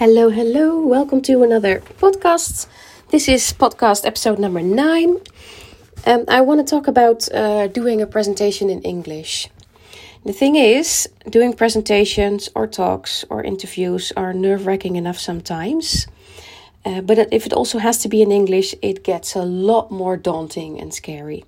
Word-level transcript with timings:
Hello, 0.00 0.30
hello. 0.30 0.80
Welcome 0.80 1.20
to 1.28 1.42
another 1.42 1.80
podcast. 2.00 2.66
This 3.10 3.28
is 3.28 3.52
podcast 3.52 4.06
episode 4.06 4.38
number 4.38 4.62
nine. 4.62 5.18
Um, 6.06 6.24
I 6.26 6.40
want 6.40 6.66
to 6.66 6.70
talk 6.74 6.88
about 6.88 7.30
uh, 7.30 7.66
doing 7.66 8.00
a 8.00 8.06
presentation 8.06 8.70
in 8.70 8.80
English. 8.80 9.50
The 10.24 10.32
thing 10.32 10.56
is, 10.56 11.06
doing 11.28 11.52
presentations 11.52 12.48
or 12.54 12.66
talks 12.66 13.26
or 13.28 13.44
interviews 13.44 14.10
are 14.16 14.32
nerve 14.32 14.66
wracking 14.66 14.96
enough 14.96 15.18
sometimes. 15.18 16.06
Uh, 16.82 17.02
but 17.02 17.18
if 17.30 17.44
it 17.44 17.52
also 17.52 17.76
has 17.76 17.98
to 17.98 18.08
be 18.08 18.22
in 18.22 18.32
English, 18.32 18.74
it 18.80 19.04
gets 19.04 19.36
a 19.36 19.42
lot 19.42 19.90
more 19.90 20.16
daunting 20.16 20.80
and 20.80 20.94
scary. 20.94 21.44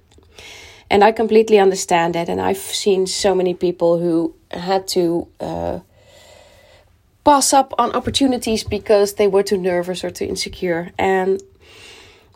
And 0.90 1.02
I 1.02 1.12
completely 1.12 1.58
understand 1.58 2.14
that. 2.16 2.28
And 2.28 2.38
I've 2.38 2.58
seen 2.58 3.06
so 3.06 3.34
many 3.34 3.54
people 3.54 3.98
who 3.98 4.34
had 4.50 4.86
to. 4.88 5.26
Uh, 5.40 5.78
pass 7.24 7.52
up 7.52 7.72
on 7.78 7.92
opportunities 7.92 8.64
because 8.64 9.14
they 9.14 9.28
were 9.28 9.42
too 9.42 9.58
nervous 9.58 10.04
or 10.04 10.10
too 10.10 10.24
insecure. 10.24 10.90
And 10.98 11.42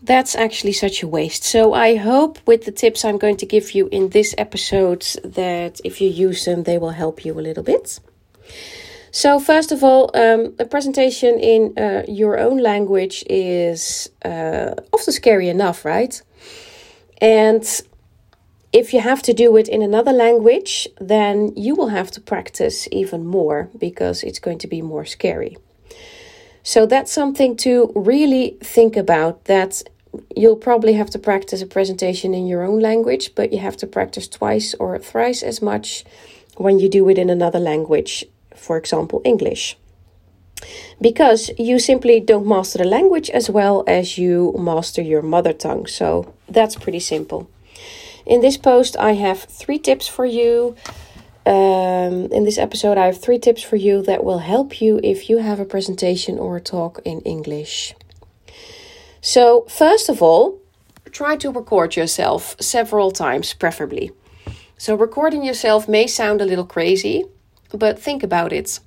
that's 0.02 0.34
actually 0.36 0.72
such 0.72 1.02
a 1.02 1.08
waste. 1.08 1.42
So 1.44 1.74
I 1.74 1.96
hope 1.96 2.38
with 2.46 2.64
the 2.64 2.72
tips 2.72 3.04
I'm 3.04 3.18
going 3.18 3.36
to 3.38 3.46
give 3.46 3.72
you 3.72 3.88
in 3.90 4.10
this 4.10 4.34
episode 4.38 5.02
that 5.24 5.80
if 5.84 6.00
you 6.00 6.08
use 6.08 6.44
them, 6.44 6.62
they 6.62 6.78
will 6.78 6.90
help 6.90 7.24
you 7.24 7.38
a 7.38 7.42
little 7.42 7.64
bit. 7.64 7.98
So 9.10 9.40
first 9.40 9.72
of 9.72 9.82
all, 9.82 10.10
um, 10.14 10.54
a 10.58 10.66
presentation 10.66 11.38
in 11.40 11.78
uh, 11.78 12.02
your 12.06 12.38
own 12.38 12.58
language 12.58 13.24
is 13.28 14.10
uh, 14.24 14.74
often 14.92 15.12
scary 15.12 15.48
enough, 15.48 15.84
right? 15.84 16.20
And 17.20 17.64
if 18.76 18.92
you 18.92 19.00
have 19.00 19.22
to 19.22 19.32
do 19.32 19.56
it 19.56 19.68
in 19.68 19.80
another 19.80 20.12
language, 20.12 20.86
then 21.00 21.50
you 21.56 21.74
will 21.74 21.88
have 21.88 22.10
to 22.10 22.20
practice 22.20 22.86
even 22.92 23.24
more 23.26 23.70
because 23.78 24.22
it's 24.22 24.38
going 24.38 24.58
to 24.58 24.66
be 24.66 24.82
more 24.82 25.06
scary. 25.06 25.56
So 26.62 26.84
that's 26.84 27.10
something 27.10 27.56
to 27.58 27.90
really 27.94 28.58
think 28.60 28.94
about 28.98 29.46
that 29.46 29.82
you'll 30.36 30.62
probably 30.68 30.92
have 30.92 31.08
to 31.10 31.18
practice 31.18 31.62
a 31.62 31.66
presentation 31.66 32.34
in 32.34 32.46
your 32.46 32.62
own 32.64 32.80
language, 32.80 33.34
but 33.34 33.50
you 33.50 33.60
have 33.60 33.78
to 33.78 33.86
practice 33.86 34.28
twice 34.28 34.74
or 34.74 34.98
thrice 34.98 35.42
as 35.42 35.62
much 35.62 36.04
when 36.56 36.78
you 36.78 36.90
do 36.90 37.08
it 37.08 37.18
in 37.18 37.30
another 37.30 37.58
language, 37.58 38.26
for 38.54 38.76
example, 38.76 39.22
English. 39.24 39.78
Because 41.00 41.50
you 41.58 41.78
simply 41.78 42.20
don't 42.20 42.46
master 42.46 42.78
the 42.78 42.84
language 42.84 43.30
as 43.30 43.48
well 43.48 43.84
as 43.86 44.18
you 44.18 44.54
master 44.58 45.00
your 45.00 45.22
mother 45.22 45.54
tongue. 45.54 45.86
So 45.86 46.34
that's 46.46 46.76
pretty 46.76 47.00
simple. 47.00 47.48
In 48.26 48.40
this 48.40 48.56
post, 48.56 48.96
I 48.96 49.12
have 49.12 49.44
three 49.44 49.78
tips 49.78 50.08
for 50.08 50.26
you. 50.26 50.74
Um, 51.46 52.26
in 52.32 52.42
this 52.42 52.58
episode, 52.58 52.98
I 52.98 53.06
have 53.06 53.20
three 53.20 53.38
tips 53.38 53.62
for 53.62 53.76
you 53.76 54.02
that 54.02 54.24
will 54.24 54.40
help 54.40 54.80
you 54.80 54.98
if 55.04 55.30
you 55.30 55.38
have 55.38 55.60
a 55.60 55.64
presentation 55.64 56.36
or 56.36 56.56
a 56.56 56.60
talk 56.60 57.00
in 57.04 57.20
English. 57.20 57.94
So, 59.20 59.64
first 59.68 60.08
of 60.08 60.22
all, 60.22 60.58
try 61.12 61.36
to 61.36 61.52
record 61.52 61.94
yourself 61.94 62.56
several 62.60 63.12
times, 63.12 63.54
preferably. 63.54 64.10
So, 64.76 64.96
recording 64.96 65.44
yourself 65.44 65.88
may 65.88 66.08
sound 66.08 66.40
a 66.40 66.44
little 66.44 66.66
crazy, 66.66 67.26
but 67.72 67.96
think 67.96 68.24
about 68.24 68.52
it. 68.52 68.80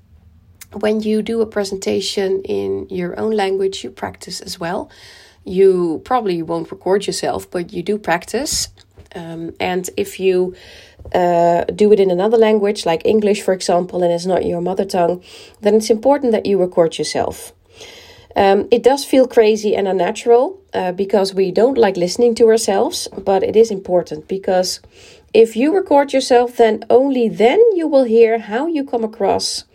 When 0.73 1.00
you 1.00 1.22
do 1.22 1.40
a 1.40 1.45
presentation 1.45 2.42
in 2.44 2.88
your 2.90 3.17
own 3.17 3.32
language, 3.32 3.86
you 3.86 3.90
practice 3.90 4.42
as 4.42 4.60
well. 4.60 4.90
You 5.45 6.02
probably 6.04 6.42
won't 6.44 6.70
record 6.72 7.08
yourself, 7.08 7.50
but 7.50 7.72
you 7.72 7.82
do 7.82 7.98
practice. 7.98 8.67
Um, 9.16 9.54
and 9.60 9.90
if 9.98 10.20
you 10.20 10.56
uh, 11.14 11.64
do 11.66 11.92
it 11.92 12.00
in 12.00 12.12
another 12.12 12.38
language, 12.38 12.86
like 12.86 13.06
English, 13.06 13.42
for 13.42 13.54
example, 13.54 14.04
and 14.04 14.12
it's 14.12 14.26
not 14.26 14.46
your 14.46 14.62
mother 14.62 14.86
tongue, 14.86 15.24
then 15.62 15.76
it's 15.76 15.90
important 15.90 16.32
that 16.32 16.46
you 16.46 16.60
record 16.60 16.98
yourself. 16.98 17.54
Um, 18.36 18.68
it 18.72 18.84
does 18.84 19.04
feel 19.04 19.28
crazy 19.28 19.76
and 19.76 19.88
unnatural 19.88 20.62
uh, 20.74 20.92
because 20.92 21.34
we 21.34 21.52
don't 21.52 21.78
like 21.78 21.98
listening 21.98 22.36
to 22.36 22.48
ourselves, 22.48 23.08
but 23.26 23.44
it 23.44 23.56
is 23.56 23.72
important 23.72 24.28
because 24.28 24.80
if 25.33 25.56
you 25.56 25.76
record 25.76 26.14
yourself, 26.14 26.58
then 26.58 26.83
only 26.89 27.28
then 27.28 27.60
you 27.73 27.88
will 27.88 28.06
hear 28.06 28.39
how 28.39 28.67
you 28.67 28.83
come 28.83 29.04
across 29.04 29.66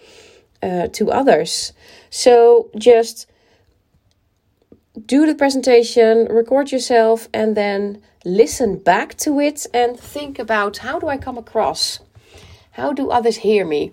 uh, 0.63 0.89
to 0.89 1.11
others. 1.11 1.73
So 2.11 2.71
just 2.79 3.27
do 5.07 5.27
the 5.27 5.35
presentation, 5.35 6.27
record 6.31 6.71
yourself, 6.71 7.29
and 7.35 7.57
then 7.57 8.01
listen 8.25 8.79
back 8.79 9.17
to 9.19 9.41
it 9.41 9.67
and 9.75 9.99
think 9.99 10.39
about 10.39 10.79
how 10.79 10.99
do 10.99 11.09
I 11.09 11.17
come 11.17 11.39
across? 11.39 12.01
How 12.73 12.93
do 12.93 13.11
others 13.11 13.37
hear 13.37 13.65
me? 13.65 13.93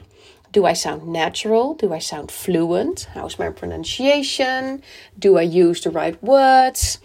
Do 0.52 0.66
I 0.66 0.74
sound 0.74 1.08
natural? 1.08 1.76
Do 1.76 1.94
I 1.94 2.00
sound 2.00 2.30
fluent? 2.30 3.08
How's 3.14 3.40
my 3.40 3.50
pronunciation? 3.50 4.82
Do 5.18 5.38
I 5.38 5.44
use 5.44 5.82
the 5.82 5.92
right 5.92 6.22
words? 6.22 7.00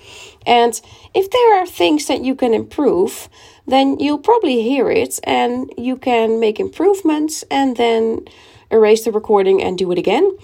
And 0.44 0.80
if 1.14 1.30
there 1.30 1.60
are 1.60 1.66
things 1.66 2.06
that 2.06 2.24
you 2.24 2.34
can 2.34 2.52
improve, 2.54 3.28
then 3.66 4.00
you'll 4.00 4.18
probably 4.18 4.62
hear 4.62 4.90
it 4.90 5.20
and 5.22 5.72
you 5.78 5.96
can 5.96 6.40
make 6.40 6.58
improvements 6.58 7.44
and 7.50 7.76
then 7.76 8.26
erase 8.70 9.04
the 9.04 9.12
recording 9.12 9.62
and 9.62 9.78
do 9.78 9.92
it 9.92 9.98
again. 9.98 10.36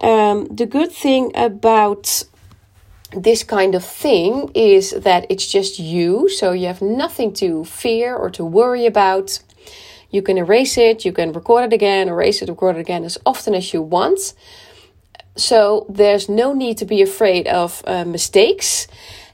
Um, 0.00 0.46
the 0.46 0.66
good 0.66 0.92
thing 0.92 1.32
about 1.34 2.24
this 3.14 3.44
kind 3.44 3.74
of 3.74 3.84
thing 3.84 4.50
is 4.54 4.90
that 4.90 5.26
it's 5.28 5.46
just 5.46 5.78
you, 5.78 6.28
so 6.28 6.52
you 6.52 6.66
have 6.66 6.82
nothing 6.82 7.32
to 7.34 7.64
fear 7.64 8.16
or 8.16 8.30
to 8.30 8.44
worry 8.44 8.86
about. 8.86 9.38
You 10.10 10.22
can 10.22 10.38
erase 10.38 10.76
it, 10.76 11.04
you 11.04 11.12
can 11.12 11.32
record 11.32 11.64
it 11.64 11.72
again, 11.72 12.08
erase 12.08 12.42
it, 12.42 12.48
record 12.48 12.76
it 12.76 12.80
again 12.80 13.04
as 13.04 13.18
often 13.24 13.54
as 13.54 13.72
you 13.72 13.82
want. 13.82 14.34
So 15.36 15.86
there's 15.88 16.28
no 16.28 16.52
need 16.52 16.76
to 16.78 16.84
be 16.84 17.00
afraid 17.00 17.46
of 17.48 17.82
uh, 17.86 18.04
mistakes. 18.04 18.86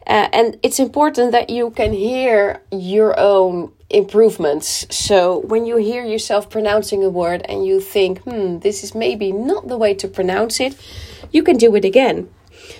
Uh, 0.07 0.29
and 0.33 0.59
it's 0.63 0.79
important 0.79 1.33
that 1.33 1.51
you 1.51 1.71
can 1.71 1.93
hear 1.93 2.63
your 2.71 3.19
own 3.19 3.73
improvements. 3.91 4.87
So 4.91 5.39
when 5.39 5.67
you 5.67 5.77
hear 5.77 6.05
yourself 6.05 6.49
pronouncing 6.49 7.05
a 7.05 7.11
word 7.11 7.43
and 7.49 7.67
you 7.67 7.81
think, 7.81 8.21
hmm, 8.23 8.61
this 8.61 8.85
is 8.85 8.95
maybe 8.95 9.33
not 9.33 9.69
the 9.69 9.77
way 9.77 9.95
to 9.95 10.09
pronounce 10.09 10.61
it, 10.61 10.77
you 11.33 11.43
can 11.43 11.57
do 11.57 11.75
it 11.75 11.85
again. 11.85 12.29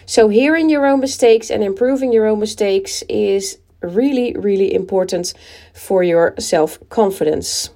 So, 0.07 0.29
hearing 0.29 0.71
your 0.71 0.87
own 0.87 1.01
mistakes 1.01 1.51
and 1.51 1.63
improving 1.63 2.13
your 2.13 2.27
own 2.27 2.41
mistakes 2.41 3.03
is 3.09 3.59
really, 3.81 4.35
really 4.35 4.75
important 4.75 5.35
for 5.75 6.03
your 6.03 6.35
self 6.39 6.79
confidence. 6.89 7.71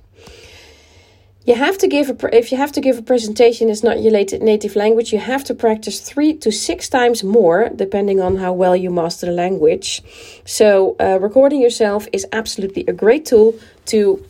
You 1.45 1.57
have 1.57 1.77
to 1.79 1.89
give 1.89 2.09
a 2.09 2.37
if 2.37 2.53
you 2.53 2.59
have 2.59 2.71
to 2.73 2.81
give 2.81 2.99
a 2.99 3.03
presentation 3.03 3.69
it's 3.69 3.83
not 3.83 4.01
your 4.01 4.13
native 4.13 4.77
language, 4.77 5.13
you 5.13 5.19
have 5.19 5.43
to 5.45 5.55
practice 5.55 5.99
three 6.01 6.35
to 6.35 6.53
six 6.53 6.89
times 6.89 7.25
more, 7.25 7.69
depending 7.75 8.21
on 8.21 8.37
how 8.37 8.53
well 8.53 8.77
you 8.77 8.91
master 8.91 9.27
the 9.27 9.33
language. 9.33 10.03
So, 10.45 10.95
uh, 11.01 11.19
recording 11.21 11.61
yourself 11.61 12.07
is 12.13 12.27
absolutely 12.33 12.85
a 12.87 12.93
great 12.93 13.27
tool 13.27 13.55
to 13.87 14.25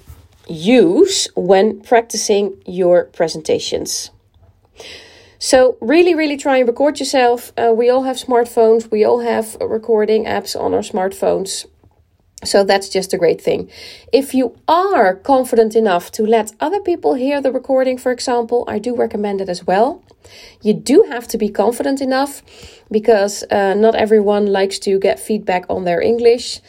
use 0.49 1.28
when 1.34 1.82
practicing 1.82 2.56
your 2.64 3.04
presentations. 3.04 4.10
So, 5.44 5.76
really, 5.80 6.14
really 6.14 6.36
try 6.36 6.58
and 6.58 6.69
record 6.69 7.00
yourself. 7.00 7.53
Uh, 7.56 7.72
we 7.76 7.91
all 7.91 8.04
have 8.04 8.16
smartphones, 8.16 8.88
we 8.92 9.03
all 9.04 9.22
have 9.22 9.56
recording 9.60 10.25
apps 10.25 10.54
on 10.54 10.72
our 10.72 10.82
smartphones. 10.82 11.66
So, 12.44 12.62
that's 12.62 12.88
just 12.88 13.12
a 13.12 13.19
great 13.19 13.41
thing. 13.41 13.69
If 14.12 14.34
you 14.34 14.54
are 14.69 15.16
confident 15.16 15.75
enough 15.75 16.12
to 16.12 16.25
let 16.25 16.52
other 16.60 16.78
people 16.78 17.14
hear 17.14 17.41
the 17.41 17.50
recording, 17.50 17.98
for 17.98 18.12
example, 18.12 18.62
I 18.69 18.78
do 18.78 18.94
recommend 18.94 19.41
it 19.41 19.48
as 19.48 19.66
well. 19.66 20.04
You 20.62 20.75
do 20.75 21.06
have 21.10 21.26
to 21.26 21.38
be 21.38 21.48
confident 21.48 22.00
enough 22.00 22.44
because 22.88 23.42
uh, 23.50 23.75
not 23.75 23.97
everyone 23.97 24.47
likes 24.47 24.78
to 24.86 25.00
get 25.00 25.19
feedback 25.19 25.64
on 25.69 25.82
their 25.82 26.00
English 26.00 26.60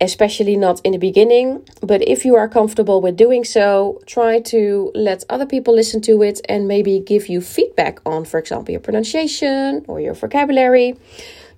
especially 0.00 0.56
not 0.56 0.80
in 0.84 0.92
the 0.92 0.98
beginning. 0.98 1.66
But 1.80 2.02
if 2.06 2.24
you 2.24 2.36
are 2.36 2.48
comfortable 2.48 3.00
with 3.00 3.16
doing 3.16 3.44
so, 3.44 4.00
try 4.06 4.40
to 4.40 4.90
let 4.94 5.24
other 5.30 5.46
people 5.46 5.74
listen 5.74 6.00
to 6.02 6.22
it 6.22 6.40
and 6.48 6.66
maybe 6.68 7.00
give 7.00 7.28
you 7.28 7.40
feedback 7.40 8.00
on, 8.04 8.24
for 8.24 8.38
example, 8.38 8.72
your 8.72 8.80
pronunciation 8.80 9.84
or 9.88 10.00
your 10.00 10.14
vocabulary. 10.14 10.96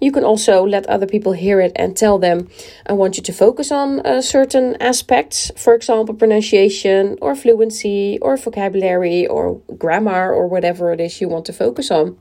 You 0.00 0.12
can 0.12 0.25
also 0.25 0.67
let 0.67 0.87
other 0.87 1.06
people 1.06 1.33
hear 1.33 1.61
it 1.61 1.73
and 1.75 1.97
tell 1.97 2.19
them, 2.19 2.49
I 2.87 2.93
want 2.93 3.17
you 3.17 3.23
to 3.23 3.33
focus 3.33 3.73
on 3.73 4.00
uh, 4.00 4.21
certain 4.21 4.77
aspects, 4.81 5.50
for 5.56 5.75
example, 5.75 6.15
pronunciation 6.15 7.17
or 7.23 7.35
fluency 7.35 8.19
or 8.21 8.37
vocabulary 8.37 9.27
or 9.27 9.61
grammar 9.79 10.33
or 10.33 10.49
whatever 10.49 10.93
it 10.93 11.00
is 11.00 11.21
you 11.21 11.29
want 11.29 11.47
to 11.47 11.53
focus 11.55 11.91
on. 11.91 12.19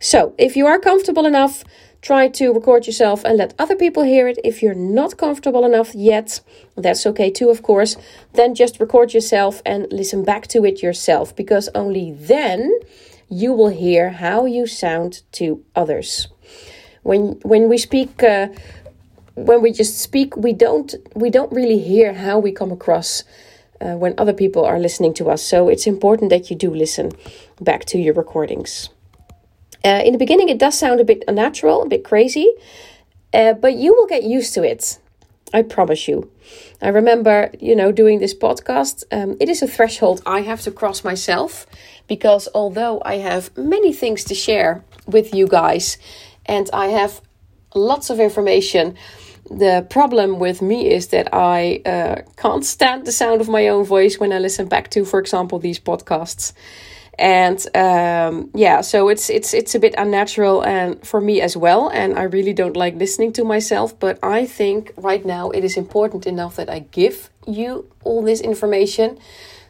So, 0.00 0.34
if 0.38 0.56
you 0.56 0.66
are 0.66 0.78
comfortable 0.78 1.26
enough, 1.26 1.62
Try 2.04 2.28
to 2.28 2.52
record 2.52 2.86
yourself 2.86 3.24
and 3.24 3.38
let 3.38 3.54
other 3.58 3.74
people 3.74 4.02
hear 4.02 4.28
it. 4.28 4.38
If 4.44 4.62
you're 4.62 4.74
not 4.74 5.16
comfortable 5.16 5.64
enough 5.64 5.94
yet, 5.94 6.42
that's 6.76 7.06
okay 7.06 7.30
too, 7.30 7.48
of 7.48 7.62
course. 7.62 7.96
Then 8.34 8.54
just 8.54 8.78
record 8.78 9.14
yourself 9.14 9.62
and 9.64 9.90
listen 9.90 10.22
back 10.22 10.46
to 10.48 10.66
it 10.66 10.82
yourself 10.82 11.34
because 11.34 11.70
only 11.74 12.12
then 12.12 12.78
you 13.30 13.54
will 13.54 13.70
hear 13.70 14.10
how 14.10 14.44
you 14.44 14.66
sound 14.66 15.22
to 15.32 15.64
others. 15.74 16.28
When 17.04 17.40
when 17.42 17.70
we 17.70 17.78
speak 17.78 18.22
uh, 18.22 18.48
when 19.34 19.62
we 19.62 19.72
just 19.72 19.98
speak, 19.98 20.36
we 20.36 20.52
don't 20.52 20.94
we 21.14 21.30
don't 21.30 21.52
really 21.52 21.78
hear 21.78 22.12
how 22.12 22.38
we 22.38 22.52
come 22.52 22.70
across 22.70 23.24
uh, 23.80 23.96
when 23.96 24.12
other 24.18 24.34
people 24.34 24.62
are 24.66 24.78
listening 24.78 25.14
to 25.14 25.30
us. 25.30 25.42
So 25.42 25.70
it's 25.70 25.86
important 25.86 26.28
that 26.28 26.50
you 26.50 26.56
do 26.56 26.74
listen 26.74 27.12
back 27.62 27.86
to 27.86 27.98
your 27.98 28.12
recordings. 28.12 28.90
Uh, 29.84 30.02
in 30.04 30.12
the 30.12 30.18
beginning, 30.18 30.48
it 30.48 30.58
does 30.58 30.78
sound 30.78 31.00
a 31.00 31.04
bit 31.04 31.22
unnatural, 31.28 31.82
a 31.82 31.88
bit 31.88 32.04
crazy, 32.04 32.50
uh, 33.34 33.52
but 33.52 33.74
you 33.74 33.92
will 33.94 34.06
get 34.06 34.22
used 34.22 34.54
to 34.54 34.62
it. 34.62 34.98
I 35.52 35.62
promise 35.62 36.08
you. 36.08 36.30
I 36.82 36.88
remember, 36.88 37.50
you 37.60 37.76
know, 37.76 37.92
doing 37.92 38.18
this 38.18 38.34
podcast. 38.34 39.04
Um, 39.12 39.36
it 39.40 39.48
is 39.48 39.62
a 39.62 39.68
threshold 39.68 40.20
I 40.26 40.40
have 40.40 40.62
to 40.62 40.72
cross 40.72 41.04
myself 41.04 41.66
because 42.08 42.48
although 42.54 43.00
I 43.04 43.16
have 43.16 43.56
many 43.56 43.92
things 43.92 44.24
to 44.24 44.34
share 44.34 44.84
with 45.06 45.32
you 45.34 45.46
guys 45.46 45.96
and 46.46 46.68
I 46.72 46.88
have 46.88 47.20
lots 47.74 48.10
of 48.10 48.18
information, 48.18 48.96
the 49.50 49.86
problem 49.90 50.38
with 50.38 50.60
me 50.60 50.90
is 50.90 51.08
that 51.08 51.28
I 51.32 51.82
uh, 51.86 52.22
can't 52.36 52.64
stand 52.64 53.06
the 53.06 53.12
sound 53.12 53.40
of 53.40 53.48
my 53.48 53.68
own 53.68 53.84
voice 53.84 54.18
when 54.18 54.32
I 54.32 54.38
listen 54.38 54.66
back 54.66 54.90
to, 54.90 55.04
for 55.04 55.20
example, 55.20 55.58
these 55.58 55.78
podcasts 55.78 56.52
and 57.18 57.64
um, 57.76 58.50
yeah 58.54 58.80
so 58.80 59.08
it's 59.08 59.30
it's 59.30 59.54
it's 59.54 59.74
a 59.74 59.78
bit 59.78 59.94
unnatural 59.96 60.62
and 60.62 61.04
for 61.06 61.20
me 61.20 61.40
as 61.40 61.56
well 61.56 61.88
and 61.88 62.18
i 62.18 62.22
really 62.22 62.52
don't 62.52 62.76
like 62.76 62.94
listening 62.96 63.32
to 63.32 63.44
myself 63.44 63.98
but 64.00 64.18
i 64.22 64.44
think 64.44 64.92
right 64.96 65.24
now 65.24 65.50
it 65.50 65.62
is 65.64 65.76
important 65.76 66.26
enough 66.26 66.56
that 66.56 66.68
i 66.68 66.80
give 66.80 67.30
you 67.46 67.88
all 68.02 68.22
this 68.22 68.40
information. 68.40 69.18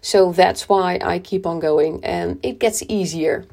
So 0.01 0.33
that's 0.33 0.69
why 0.69 0.99
i 1.03 1.19
keep 1.19 1.47
on 1.47 1.61
going 1.61 2.05
and 2.05 2.39
it 2.43 2.59
gets 2.59 2.83
easier. 2.89 3.47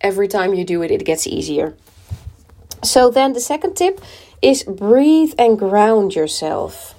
Every 0.00 0.28
time 0.28 0.54
you 0.54 0.64
do 0.64 0.82
it 0.82 0.90
it 0.90 1.04
gets 1.04 1.26
easier. 1.26 1.76
So 2.82 3.10
then 3.10 3.32
the 3.32 3.40
second 3.40 3.74
tip 3.74 4.00
is 4.42 4.62
breathe 4.64 5.34
and 5.38 5.58
ground 5.58 6.14
yourself 6.14 6.94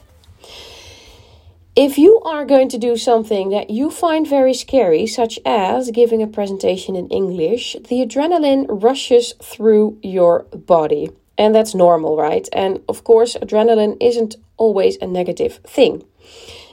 if 1.75 1.97
you 1.97 2.19
are 2.21 2.45
going 2.45 2.69
to 2.69 2.77
do 2.77 2.95
something 2.95 3.49
that 3.49 3.69
you 3.69 3.91
find 3.91 4.25
very 4.27 4.53
scary, 4.53 5.05
such 5.05 5.39
as 5.45 5.91
giving 5.91 6.23
a 6.23 6.27
presentation 6.27 6.95
in 6.95 7.09
English, 7.09 7.75
the 7.89 8.05
adrenaline 8.05 8.65
rushes 8.69 9.33
through 9.43 9.99
your 10.01 10.43
body. 10.53 11.11
And 11.37 11.53
that's 11.53 11.75
normal, 11.75 12.15
right? 12.15 12.47
And 12.53 12.81
of 12.87 13.03
course, 13.03 13.35
adrenaline 13.35 13.97
isn't 13.99 14.37
always 14.55 14.97
a 15.01 15.07
negative 15.07 15.57
thing. 15.67 16.05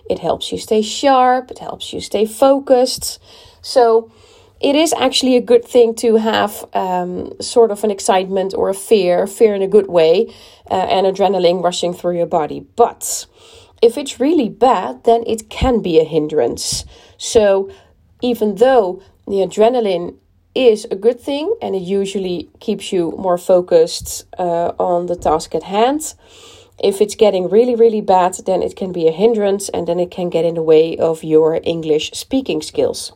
It 0.09 0.21
helps 0.21 0.53
you 0.53 0.59
stay 0.59 0.83
sharp, 0.83 1.51
it 1.51 1.59
helps 1.59 1.93
you 1.93 2.01
stay 2.01 2.25
focused. 2.25 3.21
So, 3.61 4.13
it 4.61 4.77
is 4.77 4.93
actually 4.93 5.37
a 5.37 5.41
good 5.41 5.65
thing 5.65 5.97
to 5.97 6.17
have 6.17 6.65
um, 6.73 7.33
sort 7.41 7.73
of 7.73 7.83
an 7.83 7.91
excitement 7.91 8.55
or 8.55 8.69
a 8.69 8.75
fear, 8.75 9.27
fear 9.27 9.57
in 9.57 9.63
a 9.63 9.67
good 9.67 9.89
way, 9.89 10.33
uh, 10.71 10.75
and 10.75 11.05
adrenaline 11.05 11.65
rushing 11.65 11.93
through 11.93 12.17
your 12.17 12.27
body. 12.27 12.61
But 12.77 13.27
if 13.83 13.99
it's 13.99 14.21
really 14.21 14.49
bad, 14.49 15.03
then 15.05 15.25
it 15.27 15.51
can 15.51 15.83
be 15.83 15.99
a 15.99 16.05
hindrance. 16.05 16.85
So, 17.19 17.69
even 18.23 18.55
though 18.55 19.03
the 19.27 19.45
adrenaline 19.47 20.15
is 20.55 20.87
a 20.91 20.97
good 20.97 21.21
thing 21.21 21.57
and 21.61 21.75
it 21.75 21.83
usually 21.83 22.49
keeps 22.61 22.93
you 22.93 23.11
more 23.19 23.39
focused 23.39 24.25
uh, 24.39 24.73
on 24.79 25.07
the 25.07 25.17
task 25.17 25.55
at 25.57 25.65
hand, 25.65 26.15
if 26.79 27.01
it's 27.01 27.17
getting 27.17 27.51
really, 27.51 27.75
really 27.75 28.01
bad, 28.01 28.35
then 28.47 28.63
it 28.63 28.77
can 28.77 28.93
be 28.93 29.09
a 29.09 29.13
hindrance 29.13 29.69
and 29.69 29.89
then 29.89 29.99
it 29.99 30.11
can 30.11 30.31
get 30.31 30.45
in 30.45 30.55
the 30.55 30.63
way 30.63 30.97
of 30.97 31.25
your 31.25 31.61
English 31.65 32.13
speaking 32.13 32.63
skills. 32.63 33.13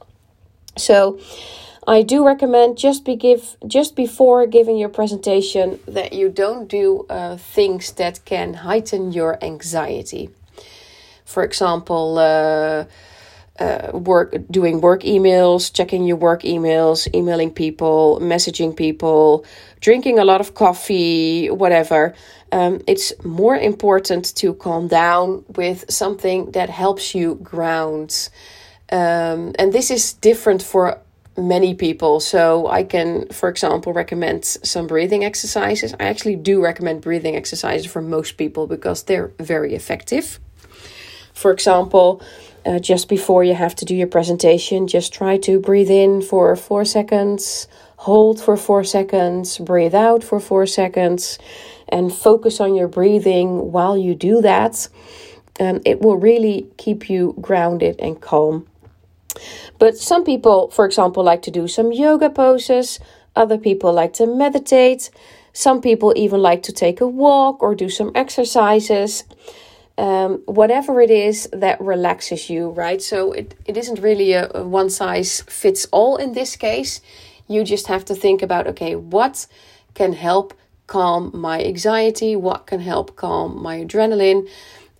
So, 0.76 1.18
I 1.88 2.02
do 2.02 2.26
recommend 2.26 2.76
just 2.76 3.04
be 3.04 3.14
give 3.14 3.56
just 3.64 3.94
before 3.94 4.44
giving 4.48 4.76
your 4.76 4.88
presentation 4.88 5.78
that 5.86 6.12
you 6.12 6.28
don't 6.28 6.66
do 6.66 7.06
uh, 7.08 7.36
things 7.36 7.92
that 7.92 8.24
can 8.24 8.54
heighten 8.54 9.12
your 9.12 9.38
anxiety 9.40 10.30
for 11.26 11.44
example, 11.44 12.18
uh, 12.18 12.84
uh, 13.58 13.90
work 13.92 14.34
doing 14.50 14.80
work 14.80 15.02
emails, 15.02 15.72
checking 15.72 16.04
your 16.04 16.16
work 16.16 16.42
emails, 16.42 17.12
emailing 17.14 17.50
people, 17.50 18.18
messaging 18.22 18.76
people, 18.76 19.44
drinking 19.80 20.18
a 20.18 20.24
lot 20.24 20.40
of 20.40 20.54
coffee, 20.54 21.50
whatever. 21.50 22.14
Um, 22.52 22.80
it's 22.86 23.12
more 23.24 23.56
important 23.56 24.34
to 24.36 24.54
calm 24.54 24.88
down 24.88 25.44
with 25.56 25.90
something 25.90 26.52
that 26.52 26.70
helps 26.70 27.14
you 27.14 27.36
ground. 27.36 28.28
Um, 28.92 29.54
and 29.58 29.72
this 29.72 29.90
is 29.90 30.12
different 30.12 30.62
for 30.62 31.00
many 31.36 31.74
people. 31.74 32.20
So 32.20 32.66
I 32.68 32.84
can, 32.84 33.28
for 33.28 33.48
example, 33.48 33.92
recommend 33.92 34.44
some 34.44 34.86
breathing 34.86 35.24
exercises. 35.24 35.94
I 35.98 36.04
actually 36.04 36.36
do 36.36 36.62
recommend 36.62 37.02
breathing 37.02 37.36
exercises 37.36 37.90
for 37.90 38.00
most 38.00 38.36
people 38.36 38.66
because 38.66 39.02
they're 39.04 39.32
very 39.38 39.74
effective. 39.74 40.40
For 41.36 41.50
example, 41.50 42.22
uh, 42.64 42.78
just 42.78 43.10
before 43.10 43.44
you 43.44 43.52
have 43.52 43.74
to 43.76 43.84
do 43.84 43.94
your 43.94 44.06
presentation, 44.06 44.86
just 44.86 45.12
try 45.12 45.36
to 45.40 45.60
breathe 45.60 45.90
in 45.90 46.22
for 46.22 46.56
four 46.56 46.86
seconds, 46.86 47.68
hold 47.98 48.40
for 48.40 48.56
four 48.56 48.84
seconds, 48.84 49.58
breathe 49.58 49.94
out 49.94 50.24
for 50.24 50.40
four 50.40 50.64
seconds, 50.64 51.38
and 51.90 52.10
focus 52.10 52.58
on 52.58 52.74
your 52.74 52.88
breathing 52.88 53.70
while 53.70 53.98
you 53.98 54.14
do 54.14 54.40
that. 54.40 54.88
And 55.60 55.82
it 55.84 56.00
will 56.00 56.16
really 56.16 56.70
keep 56.78 57.10
you 57.10 57.34
grounded 57.38 57.96
and 57.98 58.18
calm. 58.18 58.66
But 59.78 59.98
some 59.98 60.24
people, 60.24 60.70
for 60.70 60.86
example, 60.86 61.22
like 61.22 61.42
to 61.42 61.50
do 61.50 61.68
some 61.68 61.92
yoga 61.92 62.30
poses, 62.30 62.98
other 63.36 63.58
people 63.58 63.92
like 63.92 64.14
to 64.14 64.26
meditate, 64.26 65.10
some 65.52 65.82
people 65.82 66.14
even 66.16 66.40
like 66.40 66.62
to 66.62 66.72
take 66.72 67.02
a 67.02 67.06
walk 67.06 67.62
or 67.62 67.74
do 67.74 67.90
some 67.90 68.10
exercises 68.14 69.24
um, 69.98 70.42
whatever 70.46 71.00
it 71.00 71.10
is 71.10 71.48
that 71.52 71.80
relaxes 71.80 72.50
you, 72.50 72.70
right? 72.70 73.00
So 73.00 73.32
it, 73.32 73.54
it 73.64 73.76
isn't 73.76 74.00
really 74.00 74.32
a, 74.32 74.46
one 74.64 74.90
size 74.90 75.42
fits 75.42 75.86
all 75.86 76.16
in 76.16 76.32
this 76.32 76.56
case. 76.56 77.00
You 77.48 77.64
just 77.64 77.86
have 77.86 78.04
to 78.06 78.14
think 78.14 78.42
about 78.42 78.66
okay, 78.66 78.94
what 78.94 79.46
can 79.94 80.12
help 80.12 80.52
calm 80.86 81.30
my 81.34 81.62
anxiety? 81.62 82.36
What 82.36 82.66
can 82.66 82.80
help 82.80 83.16
calm 83.16 83.62
my 83.62 83.78
adrenaline? 83.84 84.48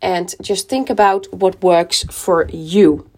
And 0.01 0.35
just 0.43 0.69
think 0.69 0.91
about 0.91 1.33
what 1.33 1.63
works 1.63 2.05
for 2.11 2.49
you. 2.51 3.11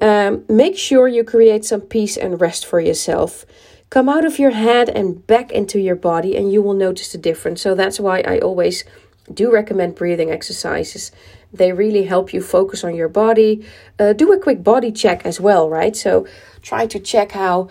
Um, 0.00 0.44
make 0.48 0.76
sure 0.76 1.08
you 1.08 1.24
create 1.24 1.64
some 1.64 1.80
peace 1.80 2.16
and 2.16 2.40
rest 2.40 2.66
for 2.66 2.80
yourself. 2.80 3.46
Come 3.90 4.08
out 4.08 4.24
of 4.24 4.38
your 4.38 4.50
head 4.50 4.88
and 4.88 5.24
back 5.26 5.52
into 5.52 5.78
your 5.78 5.94
body, 5.94 6.36
and 6.36 6.52
you 6.52 6.62
will 6.62 6.74
notice 6.74 7.12
the 7.12 7.18
difference. 7.18 7.62
So 7.62 7.74
that's 7.74 8.00
why 8.00 8.20
I 8.26 8.38
always 8.38 8.84
do 9.32 9.52
recommend 9.52 9.94
breathing 9.94 10.30
exercises. 10.30 11.12
They 11.52 11.72
really 11.72 12.04
help 12.04 12.34
you 12.34 12.42
focus 12.42 12.84
on 12.84 12.94
your 12.94 13.08
body. 13.08 13.64
Uh, 13.98 14.12
do 14.12 14.32
a 14.32 14.38
quick 14.38 14.62
body 14.62 14.92
check 14.92 15.24
as 15.24 15.40
well, 15.40 15.68
right? 15.70 15.96
So 15.96 16.26
try 16.62 16.86
to 16.86 16.98
check 16.98 17.32
how 17.32 17.68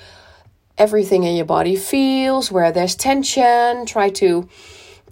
everything 0.78 1.24
in 1.24 1.36
your 1.36 1.46
body 1.46 1.76
feels, 1.76 2.52
where 2.52 2.72
there's 2.72 2.96
tension. 2.96 3.86
Try 3.86 4.10
to 4.12 4.48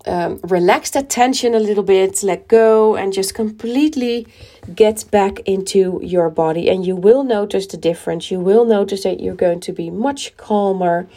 um, 0.05 0.39
relax 0.43 0.89
that 0.91 1.09
tension 1.09 1.53
a 1.53 1.59
little 1.59 1.83
bit, 1.83 2.23
let 2.23 2.47
go, 2.47 2.95
and 2.95 3.13
just 3.13 3.35
completely 3.35 4.27
get 4.73 5.05
back 5.11 5.39
into 5.41 5.99
your 6.01 6.29
body. 6.29 6.69
And 6.69 6.85
you 6.85 6.95
will 6.95 7.23
notice 7.23 7.67
the 7.67 7.77
difference. 7.77 8.31
You 8.31 8.39
will 8.39 8.65
notice 8.65 9.03
that 9.03 9.19
you're 9.19 9.35
going 9.35 9.59
to 9.61 9.73
be 9.73 9.89
much 9.89 10.35
calmer 10.37 11.07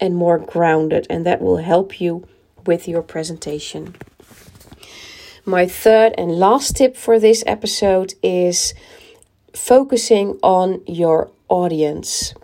and 0.00 0.16
more 0.16 0.38
grounded, 0.38 1.06
and 1.10 1.26
that 1.26 1.42
will 1.42 1.58
help 1.58 2.00
you 2.00 2.26
with 2.64 2.88
your 2.88 3.02
presentation. 3.02 3.94
My 5.46 5.66
third 5.66 6.14
and 6.18 6.38
last 6.38 6.76
tip 6.76 6.96
for 6.96 7.18
this 7.18 7.42
episode 7.46 8.12
is 8.22 8.74
focusing 9.54 10.38
on 10.42 10.82
your 10.86 11.30
audience. 11.48 12.34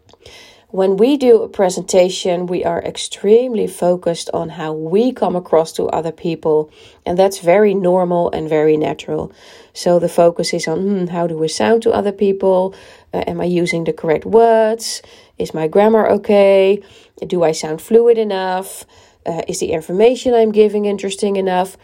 When 0.70 0.96
we 0.96 1.18
do 1.18 1.42
a 1.42 1.48
presentation, 1.48 2.46
we 2.46 2.64
are 2.64 2.82
extremely 2.82 3.66
focused 3.66 4.30
on 4.32 4.48
how 4.48 4.72
we 4.72 5.12
come 5.12 5.36
across 5.36 5.72
to 5.74 5.88
other 5.88 6.10
people, 6.10 6.70
and 7.04 7.18
that's 7.18 7.38
very 7.40 7.74
normal 7.74 8.30
and 8.30 8.48
very 8.48 8.78
natural. 8.78 9.30
So 9.74 9.98
the 9.98 10.08
focus 10.08 10.54
is 10.54 10.66
on 10.66 10.80
hmm, 10.80 11.06
how 11.08 11.26
do 11.26 11.36
we 11.36 11.48
sound 11.48 11.82
to 11.82 11.90
other 11.90 12.12
people? 12.12 12.74
Uh, 13.12 13.24
am 13.26 13.42
I 13.42 13.44
using 13.44 13.84
the 13.84 13.92
correct 13.92 14.24
words? 14.24 15.02
Is 15.36 15.52
my 15.52 15.68
grammar 15.68 16.08
okay? 16.08 16.82
Do 17.26 17.42
I 17.42 17.52
sound 17.52 17.82
fluid 17.82 18.16
enough? 18.16 18.86
Uh, 19.26 19.42
is 19.48 19.60
the 19.60 19.72
information 19.72 20.32
I'm 20.32 20.52
giving 20.52 20.86
interesting 20.86 21.36
enough? 21.36 21.76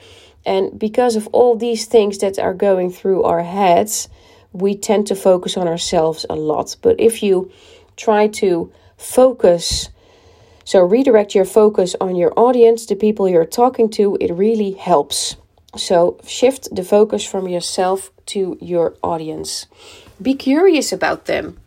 And 0.45 0.79
because 0.79 1.17
of 1.17 1.29
all 1.29 1.57
these 1.57 1.87
things 1.87 2.19
that 2.19 2.39
are 2.39 2.55
going 2.55 2.91
through 2.91 3.23
our 3.23 3.43
heads, 3.43 4.09
we 4.53 4.77
tend 4.77 5.07
to 5.07 5.15
focus 5.15 5.57
on 5.57 5.69
ourselves 5.69 6.27
a 6.29 6.35
lot. 6.35 6.77
But 6.83 7.01
if 7.01 7.23
you 7.23 7.51
try 7.97 8.29
to 8.29 8.73
focus, 8.97 9.89
so 10.65 10.81
redirect 10.81 11.35
your 11.35 11.45
focus 11.45 11.95
on 12.01 12.17
your 12.17 12.33
audience, 12.37 12.87
the 12.87 12.97
people 12.97 13.29
you're 13.29 13.45
talking 13.45 13.89
to, 13.91 14.17
it 14.21 14.33
really 14.33 14.73
helps. 14.73 15.37
So 15.77 16.19
shift 16.27 16.75
the 16.75 16.85
focus 16.85 17.25
from 17.25 17.49
yourself 17.49 18.11
to 18.27 18.59
your 18.61 18.95
audience. 19.03 19.67
Be 20.21 20.35
curious 20.35 20.93
about 20.93 21.25
them. 21.25 21.59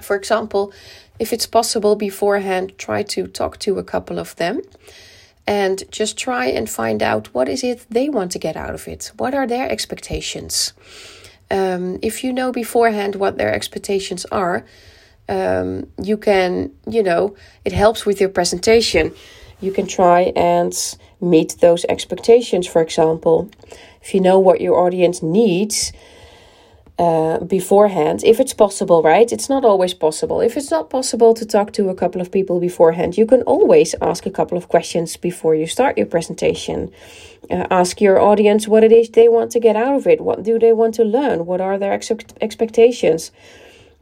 For 0.00 0.16
example, 0.16 0.72
if 1.18 1.32
it's 1.32 1.46
possible 1.46 1.94
beforehand, 1.96 2.72
try 2.78 3.02
to 3.04 3.26
talk 3.26 3.58
to 3.60 3.78
a 3.78 3.84
couple 3.84 4.18
of 4.18 4.34
them 4.36 4.62
and 5.48 5.82
just 5.90 6.16
try 6.16 6.46
and 6.46 6.68
find 6.68 7.02
out 7.02 7.32
what 7.34 7.48
is 7.48 7.64
it 7.64 7.86
they 7.90 8.08
want 8.08 8.30
to 8.32 8.38
get 8.38 8.56
out 8.56 8.74
of 8.74 8.86
it 8.86 9.10
what 9.16 9.34
are 9.34 9.46
their 9.46 9.68
expectations 9.68 10.72
um, 11.50 11.98
if 12.02 12.22
you 12.22 12.32
know 12.32 12.52
beforehand 12.52 13.16
what 13.16 13.38
their 13.38 13.52
expectations 13.52 14.24
are 14.26 14.64
um, 15.28 15.86
you 16.02 16.16
can, 16.16 16.72
you 16.88 17.02
know, 17.02 17.36
it 17.64 17.72
helps 17.72 18.06
with 18.06 18.20
your 18.20 18.30
presentation. 18.30 19.12
You 19.60 19.72
can 19.72 19.86
try 19.86 20.32
and 20.34 20.72
meet 21.20 21.56
those 21.60 21.84
expectations, 21.88 22.66
for 22.66 22.80
example. 22.80 23.50
If 24.00 24.14
you 24.14 24.20
know 24.20 24.38
what 24.38 24.60
your 24.60 24.78
audience 24.78 25.22
needs, 25.22 25.92
uh, 26.98 27.38
beforehand, 27.44 28.24
if 28.24 28.40
it's 28.40 28.52
possible, 28.52 29.02
right? 29.02 29.32
It's 29.32 29.48
not 29.48 29.64
always 29.64 29.94
possible. 29.94 30.40
If 30.40 30.56
it's 30.56 30.70
not 30.70 30.90
possible 30.90 31.32
to 31.34 31.46
talk 31.46 31.72
to 31.74 31.90
a 31.90 31.94
couple 31.94 32.20
of 32.20 32.32
people 32.32 32.58
beforehand, 32.58 33.16
you 33.16 33.24
can 33.24 33.42
always 33.42 33.94
ask 34.02 34.26
a 34.26 34.32
couple 34.32 34.58
of 34.58 34.68
questions 34.68 35.16
before 35.16 35.54
you 35.54 35.66
start 35.66 35.96
your 35.96 36.08
presentation. 36.08 36.90
Uh, 37.50 37.66
ask 37.70 38.00
your 38.00 38.20
audience 38.20 38.66
what 38.66 38.82
it 38.82 38.90
is 38.90 39.10
they 39.10 39.28
want 39.28 39.52
to 39.52 39.60
get 39.60 39.76
out 39.76 39.94
of 39.94 40.06
it. 40.08 40.20
What 40.20 40.42
do 40.42 40.58
they 40.58 40.72
want 40.72 40.94
to 40.96 41.04
learn? 41.04 41.46
What 41.46 41.60
are 41.60 41.78
their 41.78 41.92
ex- 41.92 42.10
expectations? 42.40 43.30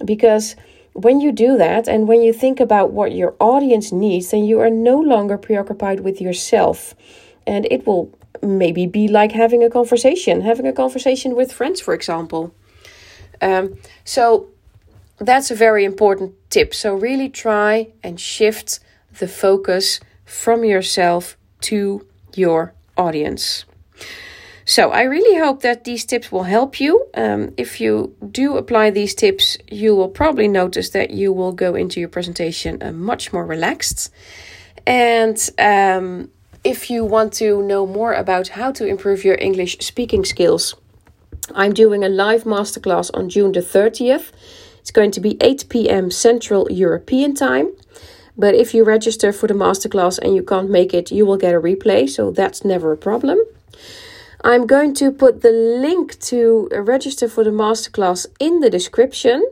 Because 0.02 0.56
when 0.94 1.20
you 1.20 1.32
do 1.32 1.58
that 1.58 1.86
and 1.88 2.08
when 2.08 2.22
you 2.22 2.32
think 2.32 2.60
about 2.60 2.92
what 2.92 3.12
your 3.12 3.34
audience 3.38 3.92
needs, 3.92 4.30
then 4.30 4.44
you 4.44 4.58
are 4.60 4.70
no 4.70 4.98
longer 4.98 5.36
preoccupied 5.36 6.00
with 6.00 6.18
yourself. 6.18 6.94
And 7.46 7.66
it 7.70 7.86
will 7.86 8.10
maybe 8.42 8.86
be 8.86 9.06
like 9.06 9.32
having 9.32 9.62
a 9.62 9.68
conversation, 9.68 10.40
having 10.40 10.66
a 10.66 10.72
conversation 10.72 11.36
with 11.36 11.52
friends, 11.52 11.80
for 11.80 11.92
example. 11.92 12.54
Um, 13.40 13.76
so 14.04 14.48
that's 15.18 15.50
a 15.50 15.54
very 15.54 15.84
important 15.84 16.34
tip. 16.50 16.74
So 16.74 16.94
really 16.94 17.28
try 17.28 17.88
and 18.02 18.20
shift 18.20 18.80
the 19.18 19.28
focus 19.28 20.00
from 20.24 20.64
yourself 20.64 21.36
to 21.62 22.06
your 22.34 22.74
audience. 22.96 23.64
So 24.68 24.90
I 24.90 25.02
really 25.02 25.38
hope 25.38 25.62
that 25.62 25.84
these 25.84 26.04
tips 26.04 26.32
will 26.32 26.42
help 26.42 26.80
you. 26.80 27.06
Um, 27.14 27.54
if 27.56 27.80
you 27.80 28.16
do 28.32 28.56
apply 28.56 28.90
these 28.90 29.14
tips, 29.14 29.56
you 29.70 29.94
will 29.94 30.08
probably 30.08 30.48
notice 30.48 30.90
that 30.90 31.10
you 31.10 31.32
will 31.32 31.52
go 31.52 31.76
into 31.76 32.00
your 32.00 32.08
presentation 32.08 32.82
uh, 32.82 32.90
much 32.90 33.32
more 33.32 33.46
relaxed. 33.46 34.12
And 34.84 35.38
um, 35.58 36.30
if 36.64 36.90
you 36.90 37.04
want 37.04 37.32
to 37.34 37.62
know 37.62 37.86
more 37.86 38.12
about 38.12 38.48
how 38.48 38.72
to 38.72 38.84
improve 38.84 39.24
your 39.24 39.36
English 39.40 39.78
speaking 39.78 40.24
skills, 40.24 40.74
I'm 41.54 41.72
doing 41.72 42.04
a 42.04 42.08
live 42.08 42.44
masterclass 42.44 43.10
on 43.14 43.28
June 43.28 43.52
the 43.52 43.60
30th. 43.60 44.32
It's 44.80 44.90
going 44.90 45.10
to 45.12 45.20
be 45.20 45.36
8 45.40 45.66
p.m. 45.68 46.10
Central 46.10 46.70
European 46.70 47.34
time. 47.34 47.72
But 48.36 48.54
if 48.54 48.74
you 48.74 48.84
register 48.84 49.32
for 49.32 49.46
the 49.46 49.54
masterclass 49.54 50.18
and 50.18 50.34
you 50.34 50.42
can't 50.42 50.70
make 50.70 50.92
it, 50.92 51.10
you 51.10 51.24
will 51.24 51.38
get 51.38 51.54
a 51.54 51.60
replay, 51.60 52.08
so 52.08 52.30
that's 52.30 52.64
never 52.64 52.92
a 52.92 52.96
problem. 52.96 53.38
I'm 54.44 54.66
going 54.66 54.94
to 54.94 55.10
put 55.10 55.42
the 55.42 55.50
link 55.50 56.20
to 56.20 56.68
register 56.72 57.28
for 57.28 57.42
the 57.44 57.50
masterclass 57.50 58.26
in 58.38 58.60
the 58.60 58.70
description. 58.70 59.44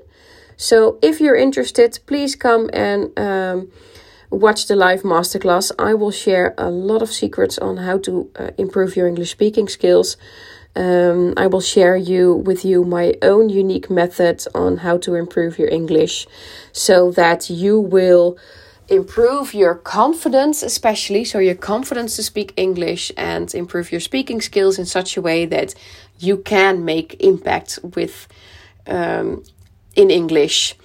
So 0.57 0.99
if 1.03 1.21
you're 1.21 1.37
interested, 1.37 1.99
please 2.07 2.37
come 2.37 2.71
and 2.73 3.19
um, 3.19 3.73
watch 4.31 4.67
the 4.67 4.77
live 4.77 5.03
masterclass. 5.03 5.73
I 5.79 5.95
will 5.95 6.11
share 6.11 6.55
a 6.59 6.71
lot 6.71 7.03
of 7.03 7.11
secrets 7.11 7.59
on 7.59 7.79
how 7.79 7.99
to 7.99 8.31
uh, 8.37 8.51
improve 8.59 8.95
your 8.95 9.07
English 9.07 9.31
speaking 9.31 9.69
skills. 9.69 10.17
Um, 10.77 11.35
I 11.37 11.47
will 11.47 11.61
share 11.61 11.97
you 11.97 12.35
with 12.35 12.65
you 12.65 12.85
my 12.85 13.15
own 13.23 13.49
unique 13.49 13.91
method 13.91 14.45
on 14.55 14.79
how 14.79 14.99
to 14.99 15.15
improve 15.15 15.59
your 15.59 15.69
English 15.69 16.27
so 16.73 17.13
that 17.13 17.49
you 17.49 17.79
will 17.79 18.37
improve 18.89 19.55
your 19.55 19.77
confidence, 19.77 20.63
especially 20.63 21.25
so 21.25 21.39
your 21.39 21.55
confidence 21.55 22.17
to 22.17 22.23
speak 22.23 22.53
English 22.57 23.13
and 23.17 23.55
improve 23.55 23.93
your 23.93 24.01
speaking 24.01 24.41
skills 24.41 24.79
in 24.79 24.85
such 24.85 25.17
a 25.17 25.23
way 25.23 25.47
that 25.47 25.75
you 26.19 26.39
can 26.39 26.85
make 26.85 27.17
impact 27.21 27.79
with 27.95 28.27
um, 28.87 29.43
in 29.95 30.11
English. 30.11 30.77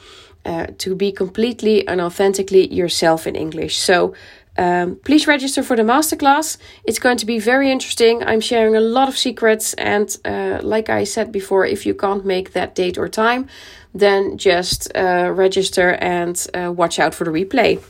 Uh, 0.45 0.67
to 0.77 0.95
be 0.95 1.11
completely 1.11 1.85
and 1.85 1.99
authentically 1.99 2.73
yourself 2.73 3.27
in 3.27 3.35
English. 3.35 3.75
So, 3.75 4.15
um, 4.59 4.97
please 5.05 5.25
register 5.25 5.63
for 5.63 5.77
the 5.77 5.83
masterclass. 5.83 6.57
It's 6.83 6.99
going 6.99 7.15
to 7.17 7.25
be 7.25 7.39
very 7.39 7.71
interesting. 7.71 8.21
I'm 8.25 8.41
sharing 8.41 8.75
a 8.75 8.81
lot 8.81 9.07
of 9.07 9.17
secrets. 9.17 9.73
And 9.75 10.15
uh, 10.25 10.59
like 10.61 10.89
I 10.89 11.05
said 11.05 11.31
before, 11.31 11.65
if 11.65 11.85
you 11.85 11.93
can't 11.95 12.25
make 12.25 12.51
that 12.51 12.75
date 12.75 12.97
or 12.97 13.07
time, 13.07 13.47
then 13.93 14.37
just 14.37 14.91
uh, 14.95 15.31
register 15.33 15.93
and 16.01 16.35
uh, 16.53 16.73
watch 16.73 16.99
out 16.99 17.15
for 17.15 17.23
the 17.23 17.31
replay. 17.31 17.81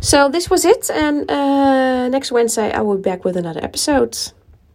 So 0.00 0.28
this 0.28 0.50
was 0.50 0.66
it. 0.66 0.90
And 0.90 1.28
uh, 1.30 2.08
next 2.08 2.30
Wednesday, 2.30 2.70
I 2.70 2.82
will 2.82 2.96
be 2.96 3.02
back 3.10 3.24
with 3.24 3.36
another 3.36 3.64
episode. 3.64 4.16